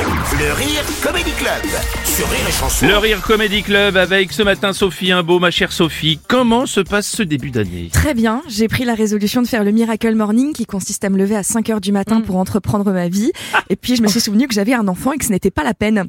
[0.00, 1.64] Le Rire Comedy Club
[2.04, 2.86] sur Rire et Chanson.
[2.86, 6.20] Le Rire Comedy Club avec ce matin Sophie Imbeau, ma chère Sophie.
[6.28, 7.90] Comment se passe ce début d'année?
[7.92, 11.18] Très bien, j'ai pris la résolution de faire le Miracle Morning qui consiste à me
[11.18, 13.32] lever à 5 heures du matin pour entreprendre ma vie.
[13.70, 15.64] Et puis je me suis souvenu que j'avais un enfant et que ce n'était pas
[15.64, 16.04] la peine.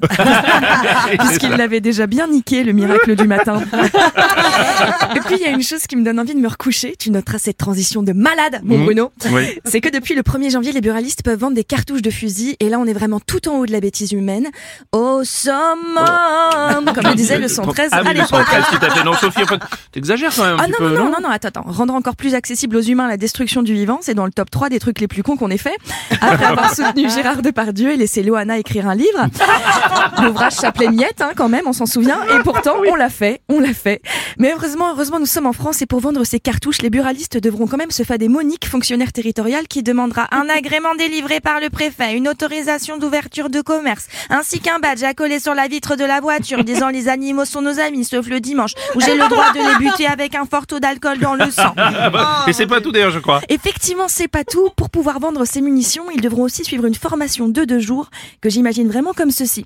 [1.19, 3.61] Puisqu'il l'avait déjà bien niqué le miracle du matin.
[5.15, 6.95] et puis il y a une chose qui me donne envie de me recoucher.
[6.99, 9.11] Tu noteras cette transition de malade, mon Bruno.
[9.31, 9.59] Oui.
[9.65, 12.55] C'est que depuis le 1er janvier, les buralistes peuvent vendre des cartouches de fusil.
[12.59, 14.49] Et là, on est vraiment tout en haut de la bêtise humaine.
[14.91, 18.29] Au summum Comme le disait le 113 Ah à l'époque.
[18.29, 19.03] 113 tout à fait.
[19.03, 19.59] Non, Sophie, en fait,
[19.91, 21.63] t'exagères quand même un Ah non, peu, non, non, non, non, attends, attends.
[21.65, 24.69] Rendre encore plus accessible aux humains la destruction du vivant, c'est dans le top 3
[24.69, 25.75] des trucs les plus cons qu'on ait fait.
[26.21, 29.27] Après avoir soutenu Gérard Depardieu et laissé Loana écrire un livre.
[30.23, 32.19] L'ouvrage s'appelait Miette, hein, quand même, on s'en souvient.
[32.35, 34.01] Et pourtant, on l'a fait, on l'a fait.
[34.37, 37.67] Mais heureusement, heureusement, nous sommes en France et pour vendre ces cartouches, les buralistes devront
[37.67, 41.69] quand même se faire des Monique, fonctionnaire territorial, qui demandera un agrément délivré par le
[41.69, 46.03] préfet, une autorisation d'ouverture de commerce, ainsi qu'un badge à coller sur la vitre de
[46.03, 49.53] la voiture disant les animaux sont nos amis, sauf le dimanche, où j'ai le droit
[49.53, 51.75] de les buter avec un fort taux d'alcool dans le sang.
[52.01, 53.41] Ah bah, Et c'est pas tout d'ailleurs, je crois.
[53.49, 54.69] Effectivement, c'est pas tout.
[54.75, 58.09] Pour pouvoir vendre ces munitions, ils devront aussi suivre une formation de deux jours
[58.41, 59.65] que j'imagine vraiment comme ceci.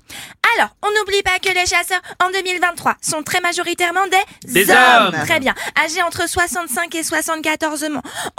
[0.58, 5.12] Alors, on n'oublie pas que les chasseurs en 2023 sont très majoritairement des, Des hommes.
[5.24, 5.54] Très bien.
[5.84, 7.88] Âgés entre 65 et 74 ans.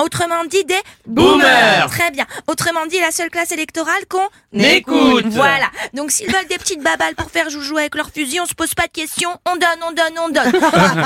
[0.01, 1.87] Autrement dit, des Boomers.
[1.89, 2.25] Très bien.
[2.47, 4.27] Autrement dit, la seule classe électorale qu'on
[4.57, 5.25] Écoute.
[5.27, 5.69] Voilà.
[5.93, 8.73] Donc, s'ils veulent des petites babales pour faire joujou avec leur fusil, on se pose
[8.73, 9.31] pas de questions.
[9.45, 10.61] On donne, on donne, on donne.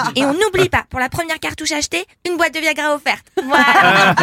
[0.15, 3.25] et on n'oublie pas, pour la première cartouche achetée, une boîte de Viagra offerte.
[3.43, 4.15] Voilà.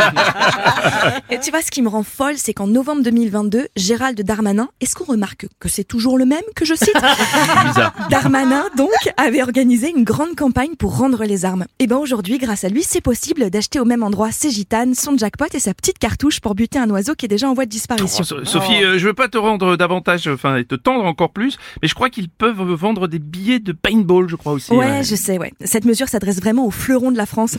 [1.31, 4.95] Et tu vois, ce qui me rend folle, c'est qu'en novembre 2022, Gérald Darmanin, est-ce
[4.95, 6.95] qu'on remarque que c'est toujours le même que je cite.
[8.11, 11.65] Darmanin, donc, avait organisé une grande campagne pour rendre les armes.
[11.79, 15.17] Et ben aujourd'hui, grâce à lui, c'est possible d'acheter au même endroit ses gitanes, son
[15.17, 17.70] jackpot et sa petite cartouche pour buter un oiseau qui est déjà en voie de
[17.70, 18.25] Oh, disparition.
[18.25, 21.59] So- Sophie, euh, je veux pas te rendre davantage, enfin, et te tendre encore plus,
[21.83, 24.73] mais je crois qu'ils peuvent vendre des billets de paintball, je crois aussi.
[24.73, 25.53] Ouais, je sais, ouais.
[25.65, 27.57] Cette mesure s'adresse vraiment aux fleurons de la France.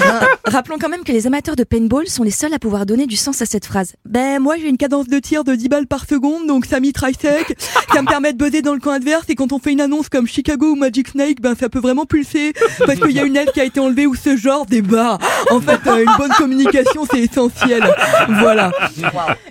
[0.44, 3.16] Rappelons quand même que les amateurs de paintball sont les seuls à pouvoir donner du
[3.16, 3.94] sens à cette phrase.
[4.04, 7.14] Ben, moi, j'ai une cadence de tir de 10 balles par seconde, donc ça mitraille
[7.20, 7.56] sec.
[7.92, 10.08] Ça me permet de buzzer dans le camp adverse, et quand on fait une annonce
[10.08, 12.52] comme Chicago ou Magic Snake, ben, ça peut vraiment pulser.
[12.86, 15.18] Parce qu'il y a une aile qui a été enlevée ou ce genre débat.
[15.50, 17.82] En fait, euh, une bonne communication, c'est essentiel.
[18.28, 18.72] Voilà.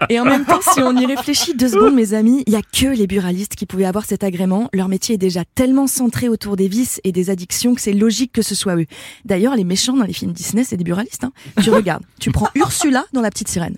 [0.10, 2.62] Et en même temps, si on y réfléchit deux secondes, mes amis, il y a
[2.62, 4.70] que les buralistes qui pouvaient avoir cet agrément.
[4.74, 8.32] Leur métier est déjà tellement centré autour des vices et des addictions que c'est logique
[8.32, 8.86] que ce soit eux.
[9.26, 11.24] D'ailleurs, les méchants dans les films Disney, c'est des buralistes.
[11.24, 11.32] Hein.
[11.62, 13.76] Tu regardes, tu prends Ursula dans La Petite Sirène.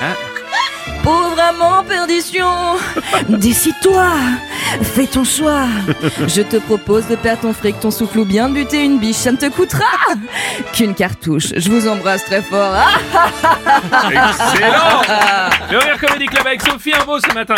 [0.00, 0.14] Hein?
[1.02, 2.76] Pauvre amant perdition,
[3.28, 4.10] décide-toi,
[4.82, 5.66] fais ton choix.
[6.26, 9.16] Je te propose de perdre ton fric, ton souffle ou bien de buter une biche,
[9.16, 9.84] ça ne te coûtera
[10.72, 11.48] qu'une cartouche.
[11.56, 12.74] Je vous embrasse très fort.
[14.04, 15.02] Excellent
[15.70, 17.56] Le Rire Comedy Club avec Sophie Imbeau ce matin.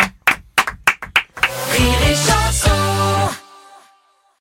[1.73, 1.96] Rire